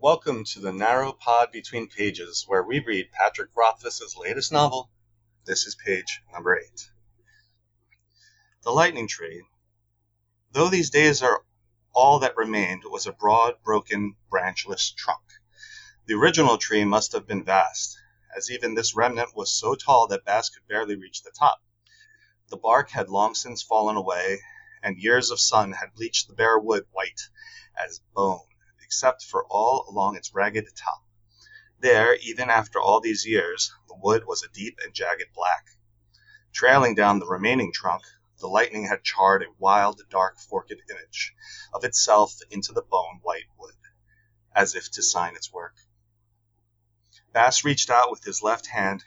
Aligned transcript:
Welcome 0.00 0.42
to 0.46 0.58
the 0.58 0.72
narrow 0.72 1.12
pod 1.12 1.52
between 1.52 1.88
pages, 1.88 2.44
where 2.48 2.64
we 2.64 2.80
read 2.80 3.12
Patrick 3.12 3.50
Rothfuss's 3.56 4.16
latest 4.16 4.50
novel. 4.50 4.90
This 5.44 5.64
is 5.64 5.76
page 5.76 6.20
number 6.32 6.58
eight. 6.58 6.90
The 8.64 8.72
Lightning 8.72 9.06
Tree. 9.06 9.44
Though 10.50 10.68
these 10.68 10.90
days 10.90 11.22
are 11.22 11.44
all 11.92 12.18
that 12.18 12.36
remained 12.36 12.82
was 12.84 13.06
a 13.06 13.12
broad, 13.12 13.62
broken, 13.62 14.16
branchless 14.28 14.90
trunk. 14.90 15.22
The 16.06 16.14
original 16.14 16.58
tree 16.58 16.84
must 16.84 17.12
have 17.12 17.28
been 17.28 17.44
vast, 17.44 17.96
as 18.36 18.50
even 18.50 18.74
this 18.74 18.96
remnant 18.96 19.36
was 19.36 19.52
so 19.52 19.76
tall 19.76 20.08
that 20.08 20.24
Bast 20.24 20.52
could 20.52 20.66
barely 20.66 20.96
reach 20.96 21.22
the 21.22 21.30
top. 21.30 21.60
The 22.50 22.56
bark 22.56 22.90
had 22.90 23.08
long 23.08 23.36
since 23.36 23.62
fallen 23.62 23.94
away, 23.94 24.42
and 24.82 24.98
years 24.98 25.30
of 25.30 25.38
sun 25.38 25.70
had 25.70 25.94
bleached 25.94 26.26
the 26.26 26.34
bare 26.34 26.58
wood 26.58 26.84
white 26.90 27.20
as 27.76 28.00
bone, 28.12 28.48
except 28.82 29.22
for 29.22 29.46
all 29.48 29.88
along 29.88 30.16
its 30.16 30.34
ragged 30.34 30.66
top. 30.74 31.04
There, 31.78 32.16
even 32.16 32.50
after 32.50 32.80
all 32.80 32.98
these 33.00 33.24
years, 33.24 33.72
the 33.86 33.94
wood 33.94 34.24
was 34.26 34.42
a 34.42 34.48
deep 34.48 34.80
and 34.82 34.92
jagged 34.92 35.32
black. 35.32 35.64
Trailing 36.52 36.96
down 36.96 37.20
the 37.20 37.28
remaining 37.28 37.72
trunk, 37.72 38.02
the 38.38 38.48
lightning 38.48 38.88
had 38.88 39.04
charred 39.04 39.44
a 39.44 39.52
wild, 39.58 40.02
dark, 40.10 40.40
forked 40.40 40.72
image 40.72 41.32
of 41.72 41.84
itself 41.84 42.34
into 42.50 42.72
the 42.72 42.82
bone 42.82 43.20
white 43.22 43.46
wood, 43.58 43.76
as 44.56 44.74
if 44.74 44.90
to 44.90 45.04
sign 45.04 45.36
its 45.36 45.52
work. 45.52 45.76
Bast 47.32 47.62
reached 47.62 47.90
out 47.90 48.10
with 48.10 48.24
his 48.24 48.42
left 48.42 48.66
hand, 48.66 49.04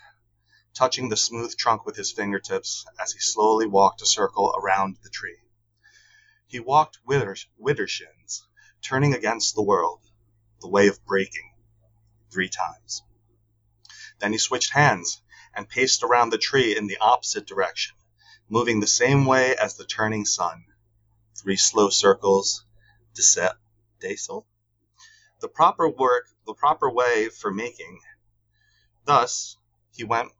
touching 0.74 1.10
the 1.10 1.18
smooth 1.18 1.56
trunk 1.56 1.86
with 1.86 1.96
his 1.96 2.12
fingertips 2.12 2.86
as 3.00 3.12
he 3.12 3.20
slowly 3.20 3.68
walked 3.68 4.02
a 4.02 4.06
circle 4.06 4.54
around 4.58 4.98
the 5.04 5.10
tree. 5.10 5.38
He 6.48 6.60
walked 6.60 7.00
widdershins, 7.06 8.42
turning 8.82 9.14
against 9.14 9.56
the 9.56 9.64
world, 9.64 10.02
the 10.62 10.68
way 10.68 10.88
of 10.88 11.06
breaking, 11.06 11.54
three 12.32 12.50
times. 12.50 13.04
Then 14.20 14.32
he 14.32 14.38
switched 14.38 14.74
hands 14.74 15.22
and 15.54 15.70
paced 15.70 16.04
around 16.04 16.30
the 16.30 16.38
tree 16.38 16.76
in 16.76 16.88
the 16.88 16.98
opposite 16.98 17.46
direction, 17.46 17.96
moving 18.50 18.80
the 18.80 18.88
same 18.88 19.26
way 19.26 19.56
as 19.56 19.76
the 19.76 19.86
turning 19.86 20.26
sun. 20.26 20.66
Three 21.36 21.58
slow 21.58 21.90
circles, 21.90 22.66
deasil. 23.16 24.46
The 25.40 25.48
proper 25.48 25.90
work, 25.90 26.28
the 26.46 26.54
proper 26.54 26.90
way 26.90 27.30
for 27.30 27.52
making. 27.52 28.00
Thus 29.06 29.58
he 29.92 30.04
went 30.04 30.32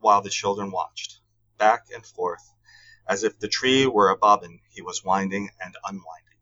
while 0.00 0.22
the 0.22 0.30
children 0.30 0.70
watched, 0.70 1.20
back 1.58 1.86
and 1.94 2.04
forth, 2.04 2.52
as 3.06 3.24
if 3.24 3.38
the 3.38 3.48
tree 3.48 3.86
were 3.86 4.10
a 4.10 4.16
bobbin 4.16 4.60
he 4.70 4.82
was 4.82 5.04
winding 5.04 5.50
and 5.60 5.76
unwinding. 5.84 6.38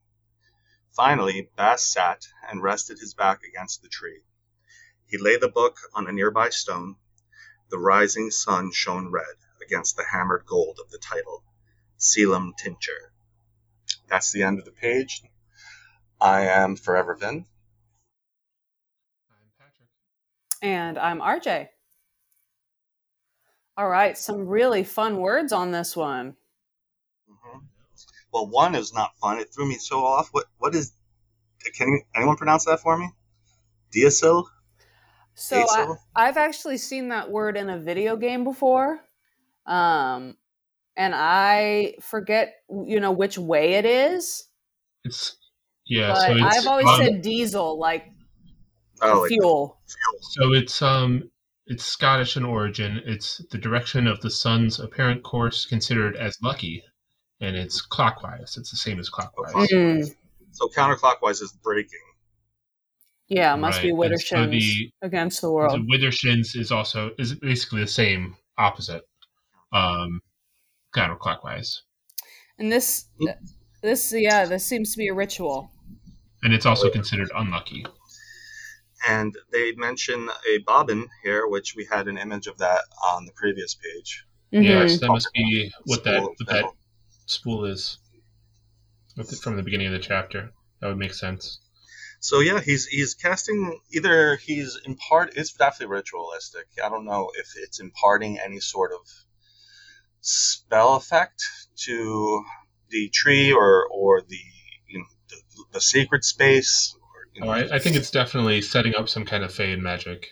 Finally 0.93 1.51
Bast 1.57 1.93
sat 1.93 2.27
and 2.49 2.63
rested 2.63 2.99
his 2.99 3.15
back 3.15 3.43
against 3.43 3.83
the 3.83 3.89
tree. 3.89 4.23
He 5.07 5.19
laid 5.19 5.41
the 5.41 5.49
book 5.49 5.79
on 5.95 6.07
a 6.07 6.13
nearby 6.13 6.49
stone. 6.51 6.97
The 7.71 7.79
rising 7.79 8.31
sun 8.31 8.73
shone 8.73 9.11
red 9.11 9.37
against 9.65 9.97
the 9.97 10.05
hammered 10.05 10.47
gold 10.47 10.79
of 10.81 10.91
the 10.91 10.99
title, 10.99 11.45
Celum 11.99 12.57
Tinture. 12.57 13.13
That's 14.09 14.33
the 14.33 14.43
end 14.43 14.59
of 14.59 14.65
the 14.65 14.73
page. 14.73 15.23
I 16.21 16.43
am 16.43 16.77
Forever 16.77 17.15
Vin. 17.15 17.47
I'm 19.31 19.51
Patrick. 19.59 19.89
And 20.63 20.99
I'm 20.99 21.21
RJ. 21.21 21.69
All 23.79 23.89
right, 23.89 24.19
some 24.19 24.47
really 24.49 24.85
fun 24.85 25.17
words 25.19 25.51
on 25.51 25.71
this 25.71 25.97
one. 25.97 26.37
hmm 27.29 27.59
Well, 28.33 28.49
one 28.49 28.75
is 28.77 28.95
not 28.95 29.17
fun. 29.19 29.39
It 29.39 29.53
threw 29.55 29.67
me 29.69 29.77
so 29.77 30.05
off. 30.05 30.31
What 30.33 30.47
what 30.59 30.75
is? 30.75 30.93
Can 31.75 32.01
anyone 32.17 32.37
pronounce 32.37 32.67
that 32.67 32.81
for 32.81 32.99
me? 32.99 33.11
Diasil? 33.95 34.47
So 35.35 35.57
I, 35.69 36.29
I've 36.29 36.37
actually 36.37 36.79
seen 36.79 37.09
that 37.09 37.31
word 37.31 37.57
in 37.57 37.69
a 37.69 37.79
video 37.79 38.17
game 38.17 38.43
before, 38.45 39.01
um, 39.67 40.37
and 40.97 41.15
I 41.17 41.97
forget, 42.01 42.57
you 42.71 43.01
know, 43.01 43.13
which 43.13 43.39
way 43.39 43.75
it 43.75 43.85
is. 43.87 44.49
It's 45.05 45.37
yeah. 45.87 46.13
but 46.13 46.15
so 46.15 46.35
it's 46.37 46.59
I've 46.59 46.67
always 46.67 46.89
um, 46.89 47.01
said 47.01 47.23
diesel, 47.23 47.79
like 47.79 48.07
Oh, 49.01 49.21
like 49.21 49.29
fuel. 49.29 49.79
so 50.21 50.53
it's 50.53 50.83
um 50.83 51.31
it's 51.67 51.85
Scottish 51.85 52.37
in 52.37 52.45
origin. 52.45 53.01
It's 53.05 53.39
the 53.51 53.59
direction 53.59 54.07
of 54.07 54.21
the 54.21 54.31
sun's 54.31 54.79
apparent 54.81 55.23
course 55.23 55.67
considered 55.67 56.17
as 56.17 56.37
lucky, 56.43 56.83
and 57.41 57.57
it's 57.57 57.81
clockwise. 57.81 58.57
It's 58.57 58.71
the 58.71 58.77
same 58.77 58.99
as 59.01 59.09
clockwise. 59.09 59.53
clockwise. 59.53 59.73
Mm, 59.73 60.15
so 60.53 60.69
counterclockwise 60.69 61.43
is 61.43 61.53
breaking. 61.63 61.99
yeah, 63.29 63.53
it 63.55 63.57
must 63.57 63.83
be 63.83 63.93
Right, 63.93 64.19
so 64.21 64.47
the- 64.47 64.91
against 65.03 65.41
the 65.41 65.51
world. 65.51 65.73
The 65.73 65.85
Withershins 65.99 66.55
is 66.57 66.71
also 66.71 67.11
is 67.19 67.35
basically 67.35 67.81
the 67.81 67.89
same 67.89 68.37
opposite, 68.57 69.03
um, 69.73 70.21
counterclockwise, 70.95 71.81
And 72.59 72.71
this, 72.73 73.07
this, 73.83 74.13
yeah, 74.17 74.45
this 74.47 74.65
seems 74.65 74.93
to 74.93 74.99
be 74.99 75.09
a 75.09 75.15
ritual. 75.15 75.71
and 76.43 76.55
it's 76.55 76.65
also 76.67 76.89
considered 76.89 77.31
unlucky. 77.35 77.85
And 79.07 79.37
they 79.53 79.73
mention 79.73 80.29
a 80.49 80.59
bobbin 80.59 81.09
here, 81.23 81.47
which 81.47 81.75
we 81.77 81.87
had 81.91 82.09
an 82.09 82.19
image 82.19 82.47
of 82.47 82.59
that 82.59 82.83
on 83.05 83.27
the 83.27 83.33
previous 83.33 83.75
page. 83.75 84.25
Mhm. 84.53 84.65
Yes, 84.65 85.01
that 85.01 85.09
must 85.09 85.33
be 85.33 85.73
what 85.85 86.05
that 86.05 86.23
Spool 86.23 86.35
what 86.39 86.49
that 86.49 86.65
spool 87.27 87.65
is 87.67 87.99
from 89.43 89.57
the 89.57 89.63
beginning 89.63 89.89
of 89.89 89.93
the 89.93 89.99
chapter. 89.99 90.53
That 90.81 90.89
would 90.89 90.99
make 90.99 91.15
sense. 91.15 91.59
So 92.21 92.41
yeah, 92.41 92.61
he's 92.61 92.87
he's 92.87 93.15
casting 93.15 93.81
either 93.93 94.37
he's 94.37 94.79
impart 94.85 95.37
it's 95.37 95.53
definitely 95.53 95.95
ritualistic. 95.95 96.67
I 96.83 96.89
don't 96.89 97.05
know 97.05 97.31
if 97.35 97.53
it's 97.57 97.81
imparting 97.81 98.39
any 98.39 98.61
sort 98.61 98.93
of 98.93 99.01
spell 100.21 100.97
effect 100.97 101.43
to 101.85 102.45
the 102.91 103.09
tree 103.11 103.53
or 103.53 103.87
or 103.91 104.23
the 104.23 104.41
you 104.89 104.99
know 105.01 105.07
the, 105.29 105.65
the 105.73 105.81
sacred 105.81 106.25
space. 106.25 106.97
Or, 107.43 107.47
Oh, 107.49 107.51
I, 107.51 107.77
I 107.77 107.79
think 107.79 107.97
it's 107.97 108.11
definitely 108.11 108.63
setting 108.63 108.95
up 108.95 109.09
some 109.09 109.25
kind 109.25 109.45
of 109.45 109.53
Fae 109.55 109.77
magic. 109.77 110.29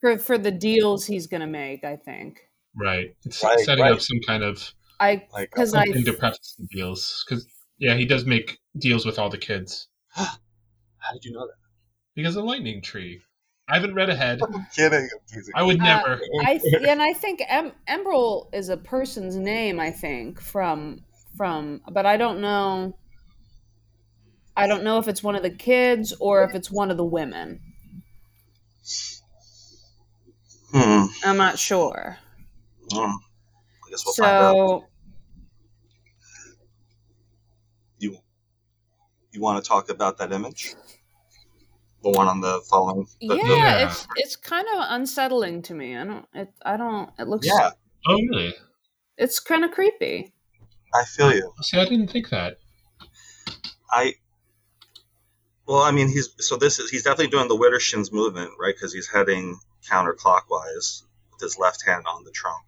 For 0.00 0.18
for 0.18 0.38
the 0.38 0.50
deals 0.50 1.06
he's 1.06 1.26
gonna 1.26 1.46
make, 1.46 1.84
I 1.84 1.96
think. 1.96 2.40
Right. 2.74 3.14
It's 3.24 3.42
Right, 3.42 3.58
setting 3.60 3.84
right. 3.84 3.92
up 3.92 4.00
some 4.00 4.20
kind 4.26 4.42
of 4.42 4.72
I 4.98 5.26
like 5.32 5.50
because 5.50 5.74
I 5.74 5.84
something 5.84 6.04
to 6.04 6.12
preface 6.12 6.56
the 6.58 6.66
deals. 6.70 7.24
Because 7.28 7.46
yeah, 7.78 7.94
he 7.94 8.04
does 8.06 8.24
make 8.26 8.58
deals 8.78 9.04
with 9.04 9.18
all 9.18 9.28
the 9.30 9.38
kids 9.38 9.88
how 10.14 10.26
did 11.12 11.24
you 11.24 11.32
know 11.32 11.46
that? 11.46 11.54
because 12.14 12.36
of 12.36 12.44
lightning 12.44 12.82
tree. 12.82 13.20
I 13.68 13.74
haven't 13.74 13.94
read 13.94 14.10
ahead. 14.10 14.40
I'm 14.54 14.66
kidding. 14.74 15.00
I'm 15.12 15.20
teasing. 15.28 15.54
I 15.54 15.62
would 15.62 15.80
Uh, 15.80 15.84
never. 15.84 16.20
I 16.44 16.58
th- 16.62 16.74
and 16.86 17.00
I 17.02 17.12
think 17.12 17.40
em- 17.48 17.72
Emerald 17.86 18.48
is 18.52 18.68
a 18.68 18.76
person's 18.76 19.36
name. 19.36 19.78
I 19.80 19.90
think 19.90 20.40
from 20.40 21.04
from, 21.36 21.80
but 21.92 22.04
I 22.06 22.16
don't 22.16 22.40
know. 22.40 22.96
I 24.60 24.66
don't 24.66 24.84
know 24.84 24.98
if 24.98 25.08
it's 25.08 25.22
one 25.22 25.34
of 25.36 25.42
the 25.42 25.50
kids 25.50 26.12
or 26.20 26.44
if 26.44 26.54
it's 26.54 26.70
one 26.70 26.90
of 26.90 26.96
the 26.96 27.04
women. 27.04 27.60
Hmm. 30.72 31.06
I'm 31.24 31.36
not 31.36 31.58
sure. 31.58 32.18
Hmm. 32.92 32.98
I 33.10 33.90
guess 33.90 34.04
we'll 34.04 34.14
find 34.14 34.30
out. 34.36 34.52
so 34.54 34.84
You 37.98 38.16
you 39.32 39.40
want 39.40 39.62
to 39.62 39.68
talk 39.68 39.90
about 39.90 40.18
that 40.18 40.32
image? 40.32 40.74
The 42.02 42.10
one 42.10 42.28
on 42.28 42.40
the 42.40 42.60
following. 42.70 43.06
The, 43.20 43.36
yeah, 43.36 43.42
the- 43.42 43.48
Yeah. 43.56 43.86
it's 43.86 44.06
it's 44.16 44.36
kind 44.36 44.66
of 44.74 44.84
unsettling 44.90 45.62
to 45.62 45.74
me. 45.74 45.96
I 45.96 46.04
don't. 46.04 46.26
It, 46.34 46.48
I 46.64 46.76
don't. 46.76 47.10
It 47.18 47.28
looks. 47.28 47.46
yeah. 47.46 47.70
Oh 48.08 48.14
really? 48.30 48.54
It's 49.18 49.38
kind 49.40 49.64
of 49.64 49.70
creepy. 49.70 50.32
I 50.94 51.04
feel 51.04 51.32
you. 51.34 51.52
See, 51.62 51.78
I 51.78 51.84
didn't 51.84 52.08
think 52.08 52.30
that. 52.30 52.56
I 53.90 54.14
well, 55.70 55.82
I 55.82 55.92
mean, 55.92 56.08
he's 56.08 56.30
so 56.44 56.56
this 56.56 56.80
is 56.80 56.90
he's 56.90 57.04
definitely 57.04 57.28
doing 57.28 57.46
the 57.46 57.56
Widdershins 57.56 58.12
movement, 58.12 58.50
right? 58.58 58.74
Because 58.74 58.92
he's 58.92 59.06
heading 59.06 59.56
counterclockwise 59.88 61.04
with 61.30 61.40
his 61.40 61.58
left 61.58 61.84
hand 61.86 62.06
on 62.12 62.24
the 62.24 62.32
trunk, 62.32 62.64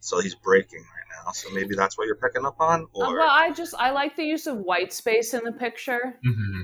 so 0.00 0.20
he's 0.20 0.34
breaking 0.34 0.80
right 0.80 1.24
now. 1.24 1.32
So 1.32 1.48
maybe 1.50 1.74
that's 1.74 1.96
what 1.96 2.06
you're 2.06 2.16
picking 2.16 2.44
up 2.44 2.60
on, 2.60 2.82
Uh, 2.82 3.06
or 3.06 3.16
well, 3.16 3.30
I 3.30 3.52
just 3.52 3.74
I 3.78 3.90
like 3.92 4.16
the 4.16 4.24
use 4.24 4.46
of 4.46 4.58
white 4.58 4.92
space 4.92 5.32
in 5.32 5.44
the 5.44 5.52
picture. 5.52 6.20
hmm 6.22 6.62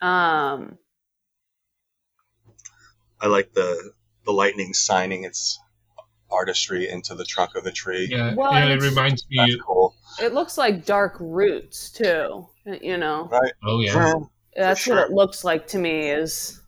Um, 0.00 0.78
I 3.20 3.26
like 3.26 3.52
the 3.52 3.92
the 4.24 4.32
lightning 4.32 4.72
signing 4.72 5.24
its 5.24 5.58
artistry 6.30 6.88
into 6.88 7.14
the 7.14 7.26
trunk 7.26 7.54
of 7.54 7.64
the 7.64 7.70
tree. 7.70 8.08
Yeah, 8.10 8.34
Well, 8.34 8.50
yeah. 8.54 8.72
It 8.72 8.80
reminds 8.80 9.26
me. 9.28 9.60
cool, 9.62 9.94
it 10.22 10.32
looks 10.32 10.56
like 10.56 10.86
dark 10.86 11.18
roots 11.20 11.90
too. 11.90 12.48
You 12.64 12.96
know, 12.96 13.28
right? 13.30 13.52
Oh 13.62 13.80
yeah. 13.80 14.14
That's 14.56 14.80
sure. 14.80 14.96
what 14.96 15.10
it 15.10 15.12
looks 15.12 15.44
like 15.44 15.66
to 15.68 15.78
me. 15.78 16.08
Is 16.08 16.60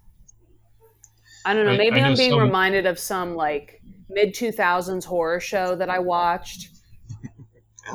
I 1.45 1.55
don't 1.55 1.67
know. 1.67 1.73
I- 1.73 1.77
Maybe 1.79 2.01
I 2.01 2.07
I'm 2.09 2.17
being 2.17 2.31
some- 2.33 2.41
reminded 2.41 2.87
of 2.87 2.99
some 2.99 3.35
like 3.35 3.81
mid 4.09 4.35
2000s 4.35 5.05
horror 5.05 5.41
show 5.41 5.75
that 5.77 5.91
I 5.91 5.99
watched. 5.99 6.71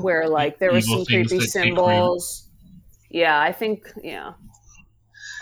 where 0.02 0.28
like 0.28 0.58
there 0.58 0.72
were 0.72 0.82
some 0.82 1.06
creepy 1.06 1.24
that 1.24 1.30
take 1.30 1.40
root. 1.42 1.50
symbols. 1.50 2.50
Yeah, 3.12 3.40
I 3.40 3.52
think 3.52 3.92
yeah. 4.04 4.34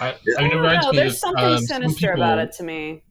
I, 0.01 0.09
I 0.09 0.15
I 0.37 0.41
mean, 0.41 0.47
it 0.47 0.49
don't 0.55 0.63
know. 0.63 0.91
There's 0.91 1.13
of 1.13 1.19
something 1.19 1.43
um, 1.45 1.57
some 1.59 1.81
sinister 1.83 2.11
about 2.11 2.39
it 2.39 2.51
to 2.53 2.63
me. 2.63 3.03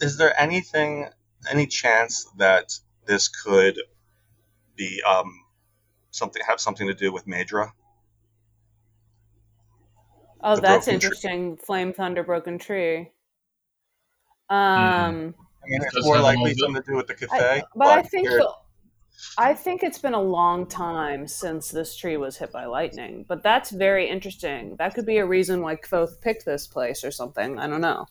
Is 0.00 0.16
there 0.18 0.38
anything, 0.40 1.08
any 1.50 1.66
chance 1.66 2.26
that 2.38 2.72
this 3.06 3.28
could 3.28 3.78
be 4.74 5.00
um, 5.08 5.32
something 6.10 6.42
have 6.48 6.60
something 6.60 6.88
to 6.88 6.94
do 6.94 7.12
with 7.12 7.26
Maedre? 7.26 7.70
Oh, 10.42 10.54
The 10.56 10.62
that's 10.62 10.86
broken 10.86 11.00
tree. 11.00 11.06
interesting. 11.06 11.56
Flame 11.56 11.92
Thunder 11.92 12.22
Broken 12.22 12.58
Tree. 12.58 13.10
Mm-hmm. 14.50 14.54
Um, 14.54 15.34
I 15.64 15.68
mean, 15.68 15.80
it's 15.82 16.04
more 16.04 16.18
likely 16.20 16.54
something 16.54 16.82
to 16.82 16.88
do 16.90 16.96
with 16.96 17.06
the 17.08 17.14
Cthaeh. 17.14 17.28
I, 17.32 17.62
but 17.74 17.88
I 17.98 18.02
think 18.02 18.28
the, 18.28 18.48
I 19.38 19.54
think 19.54 19.82
it's 19.82 19.98
been 19.98 20.14
a 20.14 20.20
long 20.20 20.66
time 20.66 21.26
since 21.26 21.70
this 21.70 21.96
tree 21.96 22.16
was 22.16 22.36
hit 22.36 22.52
by 22.52 22.66
lightning. 22.66 23.24
But 23.26 23.42
that's 23.42 23.70
very 23.70 24.08
interesting. 24.08 24.76
That 24.78 24.94
could 24.94 25.06
be 25.06 25.16
a 25.18 25.26
reason 25.26 25.62
why 25.62 25.76
Kvothe 25.76 26.20
picked 26.20 26.44
this 26.44 26.66
place 26.66 27.02
or 27.02 27.10
something. 27.10 27.58
I 27.58 27.66
don't 27.66 27.80
know. 27.80 28.06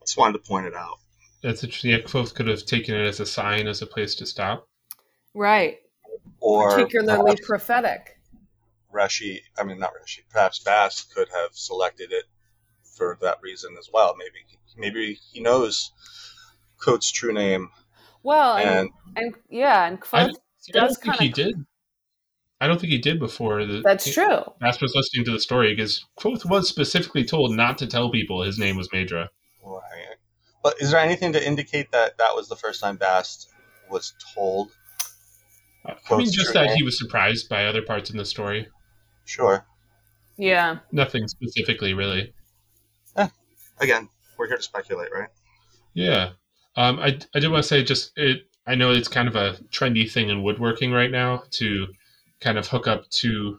just 0.00 0.16
wanted 0.16 0.42
to 0.42 0.48
point 0.48 0.66
it 0.66 0.74
out. 0.74 0.98
That's 1.42 1.62
interesting. 1.62 1.90
Yeah, 1.90 1.98
Kvothe 1.98 2.34
could 2.34 2.46
have 2.48 2.64
taken 2.64 2.94
it 2.94 3.06
as 3.06 3.20
a 3.20 3.26
sign, 3.26 3.66
as 3.66 3.82
a 3.82 3.86
place 3.86 4.14
to 4.16 4.26
stop. 4.26 4.66
Right. 5.34 5.78
Or 6.40 6.70
Particularly 6.70 7.22
perhaps 7.36 7.46
prophetic. 7.46 8.15
Reshi, 8.96 9.40
I 9.58 9.64
mean 9.64 9.78
not 9.78 9.92
Reshi, 9.92 10.20
perhaps 10.30 10.58
Bast 10.58 11.14
could 11.14 11.28
have 11.28 11.50
selected 11.52 12.12
it 12.12 12.24
for 12.96 13.18
that 13.20 13.38
reason 13.42 13.76
as 13.78 13.90
well. 13.92 14.14
Maybe 14.16 14.58
maybe 14.76 15.18
he 15.32 15.40
knows 15.40 15.92
Kote's 16.78 17.10
true 17.10 17.32
name, 17.32 17.70
Well, 18.22 18.56
and, 18.56 18.68
and 18.68 18.90
and 19.16 19.34
yeah, 19.48 19.86
and 19.86 19.98
I, 20.12 20.26
Kvothe, 20.26 20.34
see, 20.58 20.72
I 20.74 20.80
don't 20.80 20.94
think 20.96 21.16
he 21.16 21.28
did. 21.28 21.64
I 22.60 22.66
don't 22.66 22.80
think 22.80 22.92
he 22.92 22.98
did 22.98 23.18
before 23.18 23.64
the. 23.66 23.82
that's 23.82 24.12
true. 24.12 24.42
Bast 24.60 24.80
was 24.80 24.94
listening 24.94 25.24
to 25.26 25.32
the 25.32 25.40
story 25.40 25.74
because 25.74 26.06
Kvothe 26.18 26.48
was 26.48 26.68
specifically 26.68 27.24
told 27.24 27.54
not 27.54 27.76
to 27.78 27.86
tell 27.86 28.10
people 28.10 28.42
his 28.42 28.58
name 28.58 28.76
was 28.76 28.88
Maedre. 28.92 29.28
right. 29.62 30.16
But 30.62 30.80
is 30.80 30.90
there 30.90 31.00
anything 31.00 31.32
to 31.34 31.46
indicate 31.46 31.92
that 31.92 32.18
that 32.18 32.34
was 32.34 32.48
the 32.48 32.56
first 32.56 32.80
time 32.80 32.96
Bast 32.96 33.50
was 33.90 34.14
told? 34.34 34.70
I 35.84 36.16
mean, 36.16 36.26
just 36.26 36.46
true 36.46 36.54
that 36.54 36.66
name? 36.66 36.76
he 36.76 36.82
was 36.82 36.98
surprised 36.98 37.48
by 37.48 37.66
other 37.66 37.82
parts 37.82 38.10
in 38.10 38.16
the 38.16 38.24
story. 38.24 38.66
Sure. 39.26 39.66
Yeah. 40.38 40.78
Nothing 40.92 41.28
specifically, 41.28 41.92
really. 41.92 42.32
Again, 43.78 44.08
we're 44.38 44.46
here 44.46 44.56
to 44.56 44.62
speculate, 44.62 45.12
right? 45.12 45.28
Yeah. 45.92 46.30
Um, 46.76 46.98
I, 46.98 47.18
I 47.34 47.40
did 47.40 47.50
want 47.50 47.62
to 47.62 47.68
say 47.68 47.82
just 47.84 48.12
it. 48.16 48.44
I 48.66 48.74
know 48.74 48.90
it's 48.90 49.06
kind 49.08 49.28
of 49.28 49.36
a 49.36 49.58
trendy 49.70 50.10
thing 50.10 50.30
in 50.30 50.42
woodworking 50.42 50.92
right 50.92 51.10
now 51.10 51.42
to 51.52 51.86
kind 52.40 52.56
of 52.56 52.66
hook 52.66 52.86
up 52.86 53.06
two 53.10 53.58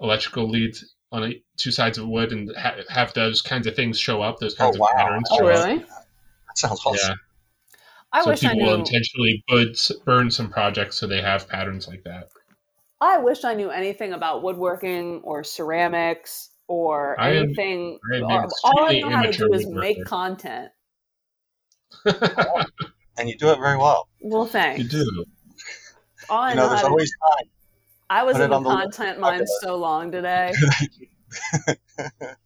electrical 0.00 0.46
leads 0.48 0.94
on 1.10 1.24
a, 1.24 1.42
two 1.56 1.70
sides 1.70 1.96
of 1.96 2.06
wood 2.06 2.32
and 2.32 2.54
ha- 2.54 2.76
have 2.90 3.14
those 3.14 3.40
kinds 3.40 3.66
of 3.66 3.74
things 3.74 3.98
show 3.98 4.20
up. 4.20 4.38
Those 4.38 4.54
kinds 4.54 4.76
Oh, 4.76 4.80
wow. 4.80 4.88
of 4.90 4.96
patterns. 4.98 5.28
Oh, 5.32 5.38
show 5.38 5.46
up. 5.48 5.66
really? 5.66 5.78
That 5.78 6.56
sounds 6.58 6.80
awesome. 6.84 7.08
Yeah. 7.10 7.78
I 8.12 8.24
so 8.24 8.30
wish 8.30 8.44
I 8.44 8.52
people 8.52 8.66
will 8.66 8.74
intentionally 8.74 9.42
burn 10.04 10.30
some 10.30 10.50
projects 10.50 10.96
so 10.98 11.06
they 11.06 11.22
have 11.22 11.48
patterns 11.48 11.88
like 11.88 12.04
that. 12.04 12.28
I 13.00 13.18
wish 13.18 13.44
I 13.44 13.54
knew 13.54 13.70
anything 13.70 14.12
about 14.12 14.42
woodworking 14.42 15.20
or 15.22 15.44
ceramics 15.44 16.50
or 16.68 17.18
I 17.20 17.30
am- 17.30 17.44
anything. 17.44 17.98
I 18.12 18.16
am 18.16 18.24
all- 18.24 18.48
all 18.64 18.84
I 18.88 18.98
know 19.00 19.10
how 19.10 19.22
to 19.22 19.32
do 19.32 19.52
is 19.52 19.66
make 19.68 20.04
content. 20.04 20.70
And 23.18 23.30
you 23.30 23.38
do 23.38 23.48
it 23.48 23.58
very 23.58 23.78
well. 23.78 24.08
Well, 24.20 24.44
thanks. 24.44 24.78
you 24.82 24.86
do. 24.90 25.24
All 26.28 26.38
I 26.38 26.50
You 26.50 26.56
know, 26.56 26.62
know, 26.64 26.68
there's 26.68 26.80
how 26.82 26.86
to 26.88 26.90
always 26.90 27.10
time. 27.10 27.48
I 28.10 28.22
was 28.24 28.34
put 28.34 28.42
in 28.42 28.46
it 28.46 28.48
the 28.50 28.56
on 28.56 28.62
the 28.62 28.68
content 28.68 29.20
mine 29.20 29.32
bucket 29.38 29.48
so 29.62 29.76
long 29.76 30.12
today. 30.12 30.52
I 31.58 31.74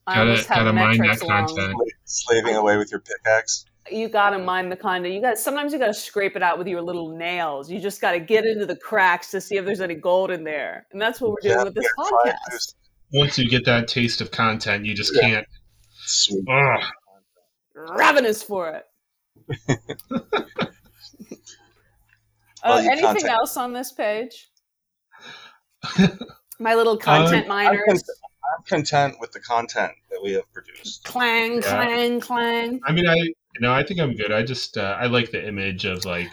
Gotta- 0.06 0.20
almost 0.20 0.46
have 0.46 0.58
gotta 0.58 0.72
mine 0.72 0.98
metrics 0.98 1.20
that 1.22 1.26
long. 1.26 1.46
content. 1.48 1.74
Slaving 2.04 2.54
away 2.54 2.76
with 2.76 2.92
your 2.92 3.00
pickaxe. 3.00 3.64
You 3.92 4.08
gotta 4.08 4.38
mine 4.38 4.68
the 4.68 4.76
content. 4.76 5.14
You 5.14 5.20
got 5.20 5.38
sometimes 5.38 5.72
you 5.72 5.78
gotta 5.78 5.94
scrape 5.94 6.36
it 6.36 6.42
out 6.42 6.58
with 6.58 6.66
your 6.66 6.82
little 6.82 7.16
nails. 7.16 7.70
You 7.70 7.80
just 7.80 8.00
gotta 8.00 8.20
get 8.20 8.44
into 8.46 8.66
the 8.66 8.76
cracks 8.76 9.30
to 9.32 9.40
see 9.40 9.56
if 9.56 9.64
there's 9.64 9.80
any 9.80 9.94
gold 9.94 10.30
in 10.30 10.44
there, 10.44 10.86
and 10.92 11.00
that's 11.00 11.20
what 11.20 11.30
we're 11.32 11.40
doing 11.42 11.56
Yeah, 11.58 11.64
with 11.64 11.74
this 11.74 11.86
yeah, 11.98 12.04
podcast. 12.32 12.74
Once 13.12 13.38
you 13.38 13.48
get 13.48 13.64
that 13.64 13.88
taste 13.88 14.20
of 14.20 14.30
content, 14.30 14.84
you 14.86 14.94
just 14.94 15.14
Yeah. 15.14 15.20
can't. 15.22 15.46
Sweet. 16.06 16.44
Ugh. 16.48 16.82
Ravenous 17.74 18.42
for 18.42 18.68
it. 18.70 18.84
Well, 20.10 20.22
uh, 22.64 22.76
anything 22.78 23.02
content- 23.04 23.24
else 23.32 23.56
on 23.56 23.72
this 23.72 23.92
page? 23.92 24.48
My 26.60 26.74
little 26.74 26.96
content 26.96 27.44
I'm 27.44 27.48
miners. 27.48 27.82
content, 27.86 28.04
I'm 28.58 28.64
content 28.64 29.16
with 29.20 29.32
the 29.32 29.40
content 29.40 29.92
that 30.20 30.28
we 30.28 30.34
have 30.34 30.52
produced. 30.52 31.04
Clang, 31.04 31.56
Yeah. 31.56 31.60
clang, 31.60 32.20
clang. 32.20 32.80
I 32.86 32.92
mean, 32.92 33.08
I 33.08 33.32
no, 33.60 33.72
I 33.72 33.82
think 33.82 34.00
I'm 34.00 34.14
good. 34.14 34.32
I 34.32 34.42
just 34.42 34.76
uh, 34.76 34.96
I 34.98 35.06
like 35.06 35.30
the 35.30 35.46
image 35.46 35.84
of 35.84 36.04
like 36.04 36.32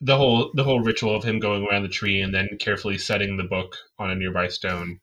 the 0.00 0.16
whole 0.16 0.50
the 0.54 0.64
whole 0.64 0.80
ritual 0.80 1.14
of 1.14 1.24
him 1.24 1.38
going 1.38 1.66
around 1.66 1.82
the 1.82 1.88
tree 1.88 2.20
and 2.20 2.34
then 2.34 2.48
carefully 2.58 2.98
setting 2.98 3.36
the 3.36 3.44
book 3.44 3.76
on 3.98 4.10
a 4.10 4.14
nearby 4.14 4.48
stone. 4.48 5.00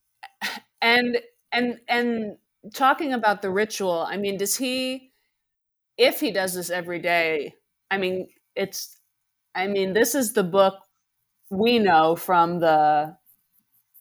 and 0.82 1.18
and 1.52 1.80
and 1.88 2.38
talking 2.74 3.14
about 3.14 3.42
the 3.44 3.50
ritual 3.50 4.06
i 4.10 4.18
mean 4.18 4.38
does 4.38 4.56
he 4.58 5.12
if 5.98 6.20
he 6.20 6.32
does 6.32 6.56
this 6.56 6.72
every 6.72 7.00
day 7.00 7.54
i 7.92 7.98
mean 7.98 8.28
it's 8.56 8.98
i 9.54 9.68
mean 9.68 9.94
this 9.94 10.16
is 10.16 10.34
the 10.34 10.44
book 10.44 10.74
we 11.52 11.78
know 11.78 12.16
from 12.16 12.60
the 12.60 13.16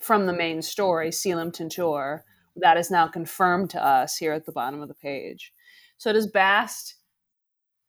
from 0.01 0.27
the 0.27 0.33
main 0.33 0.63
story 0.63 1.11
Celum 1.11 1.53
Tinture 1.53 2.25
that 2.57 2.77
is 2.77 2.91
now 2.91 3.07
confirmed 3.07 3.71
to 3.71 3.85
us 3.85 4.17
here 4.17 4.33
at 4.33 4.47
the 4.47 4.53
bottom 4.53 4.81
of 4.83 4.89
the 4.89 4.95
page 4.95 5.53
so 5.97 6.13
does 6.13 6.27
bast 6.27 6.97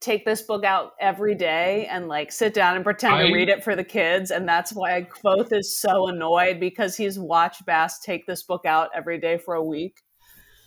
take 0.00 0.24
this 0.26 0.42
book 0.42 0.64
out 0.64 0.92
every 1.00 1.34
day 1.34 1.86
and 1.90 2.06
like 2.08 2.30
sit 2.30 2.52
down 2.52 2.76
and 2.76 2.84
pretend 2.84 3.14
I- 3.14 3.26
to 3.28 3.32
read 3.34 3.48
it 3.48 3.64
for 3.64 3.74
the 3.74 3.84
kids 3.84 4.30
and 4.30 4.46
that's 4.48 4.72
why 4.72 5.02
Kvothe 5.10 5.52
is 5.52 5.76
so 5.78 6.08
annoyed 6.08 6.60
because 6.60 6.96
he's 6.96 7.18
watched 7.18 7.64
Bast 7.66 8.04
take 8.04 8.26
this 8.26 8.42
book 8.42 8.66
out 8.66 8.90
every 8.94 9.18
day 9.18 9.38
for 9.38 9.54
a 9.54 9.64
week 9.64 10.02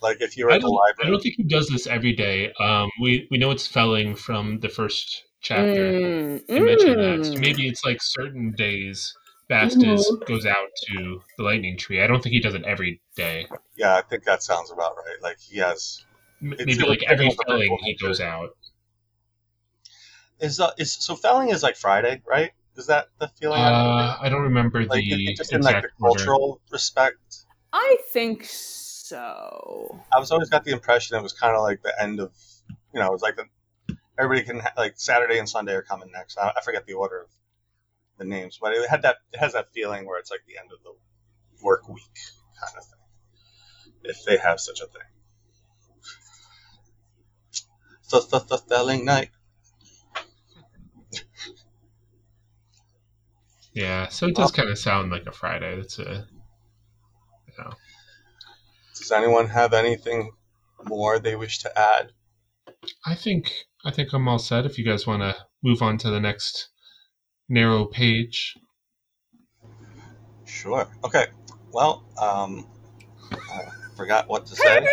Like 0.02 0.18
if 0.20 0.36
you're 0.36 0.50
I 0.50 0.56
at 0.56 0.62
the 0.62 0.66
don't, 0.66 1.06
I 1.06 1.10
don't 1.10 1.20
think 1.22 1.36
he 1.36 1.44
does 1.44 1.68
this 1.68 1.86
every 1.86 2.14
day. 2.14 2.52
Um, 2.60 2.90
we 3.00 3.28
we 3.30 3.38
know 3.38 3.50
it's 3.50 3.66
felling 3.66 4.16
from 4.16 4.60
the 4.60 4.68
first 4.68 5.24
chapter. 5.42 5.92
Mm, 5.92 6.42
You 6.48 6.64
mentioned 6.64 6.98
that. 7.00 7.26
So 7.26 7.34
mm. 7.34 7.40
maybe 7.40 7.68
it's 7.68 7.84
like 7.84 7.98
certain 8.02 8.52
days. 8.56 9.14
Bast 9.50 9.82
is, 9.82 10.10
goes 10.26 10.46
out 10.46 10.68
to 10.86 11.20
the 11.36 11.42
lightning 11.42 11.76
tree. 11.76 12.00
I 12.02 12.06
don't 12.06 12.22
think 12.22 12.32
he 12.32 12.40
does 12.40 12.54
it 12.54 12.62
every 12.64 13.02
day. 13.16 13.46
yeah, 13.76 13.96
I 13.96 14.02
think 14.02 14.24
that 14.24 14.42
sounds 14.42 14.70
about 14.70 14.96
right. 14.96 15.16
Like 15.20 15.38
he 15.40 15.58
has 15.58 16.04
It's 16.40 16.64
Maybe 16.64 16.84
like 16.86 17.02
every 17.06 17.28
different 17.28 17.46
felling 17.46 17.78
he 17.82 17.92
nature. 17.92 18.06
goes 18.06 18.20
out. 18.20 18.50
is 20.40 20.58
uh, 20.60 20.70
is 20.78 20.92
so 20.92 21.16
felling 21.16 21.50
is 21.50 21.62
like 21.62 21.76
Friday, 21.76 22.22
right? 22.26 22.52
Is 22.76 22.86
that 22.86 23.08
the 23.18 23.28
feeling? 23.28 23.60
I 23.60 23.68
Uh, 23.70 24.18
I 24.22 24.28
don't 24.28 24.42
remember 24.42 24.84
like 24.86 25.02
the 25.04 25.30
it- 25.32 25.36
just 25.36 25.52
in 25.52 25.60
like 25.62 25.74
exact 25.74 25.86
the 25.98 26.04
order. 26.04 26.18
cultural 26.24 26.60
respect. 26.70 27.44
I 27.72 27.98
think 28.12 28.44
so. 28.44 30.00
I 30.14 30.18
was 30.20 30.30
always 30.30 30.48
got 30.48 30.64
the 30.64 30.70
impression 30.72 31.16
it 31.18 31.22
was 31.22 31.32
kind 31.32 31.54
of 31.56 31.62
like 31.62 31.82
the 31.82 31.92
end 32.00 32.20
of, 32.20 32.32
you 32.94 33.00
know, 33.00 33.06
it 33.08 33.12
was 33.12 33.22
like 33.22 33.36
the 33.36 33.44
everybody 34.18 34.46
can 34.46 34.60
ha- 34.60 34.72
like 34.76 34.94
Saturday 34.96 35.38
and 35.38 35.48
Sunday 35.48 35.74
are 35.74 35.82
coming 35.82 36.10
next. 36.12 36.38
I, 36.38 36.52
I 36.56 36.60
forget 36.62 36.86
the 36.86 36.94
order 36.94 37.22
of 37.22 37.28
the 38.20 38.26
names, 38.26 38.58
but 38.60 38.72
it 38.72 38.88
had 38.88 39.02
that 39.02 39.16
it 39.32 39.38
has 39.38 39.54
that 39.54 39.72
feeling 39.72 40.06
where 40.06 40.18
it's 40.18 40.30
like 40.30 40.42
the 40.46 40.58
end 40.58 40.70
of 40.72 40.78
the 40.84 40.92
work 41.64 41.88
week 41.88 42.18
kind 42.60 42.76
of 42.78 42.84
thing, 42.84 44.04
if 44.04 44.24
they 44.24 44.36
have 44.36 44.60
such 44.60 44.80
a 44.80 44.86
thing. 44.86 45.02
So 48.02 48.20
the 48.20 48.38
the 48.40 48.58
felling 48.58 49.04
night. 49.04 49.30
Yeah, 53.72 54.08
so 54.08 54.26
it 54.26 54.34
does 54.34 54.50
kind 54.50 54.68
of 54.68 54.78
sound 54.78 55.10
like 55.10 55.26
a 55.26 55.32
Friday. 55.32 55.76
That's 55.76 55.98
a 55.98 56.26
Does 58.96 59.12
anyone 59.12 59.48
have 59.48 59.72
anything 59.72 60.32
more 60.84 61.18
they 61.18 61.36
wish 61.36 61.58
to 61.60 61.78
add? 61.78 62.12
I 63.06 63.14
think 63.14 63.52
I 63.84 63.90
think 63.90 64.12
I'm 64.12 64.28
all 64.28 64.38
set. 64.38 64.66
If 64.66 64.76
you 64.78 64.84
guys 64.84 65.06
want 65.06 65.22
to 65.22 65.36
move 65.62 65.80
on 65.82 65.98
to 65.98 66.10
the 66.10 66.20
next 66.20 66.69
narrow 67.50 67.84
page, 67.84 68.56
Sure. 70.60 70.86
Okay. 71.04 71.26
Well, 71.72 72.04
um, 72.20 72.66
I 73.32 73.62
forgot 73.96 74.28
what 74.28 74.46
to 74.46 74.56
say. 74.56 74.86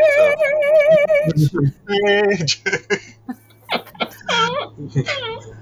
So. 1.35 1.59
Page. 1.87 2.61